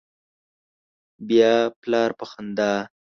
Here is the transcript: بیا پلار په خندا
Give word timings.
بیا 1.27 1.53
پلار 1.81 2.09
په 2.19 2.25
خندا 2.31 2.71